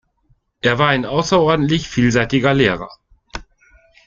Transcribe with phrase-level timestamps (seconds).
[0.63, 2.89] Er war ein außerordentlich vielseitiger Lehrer.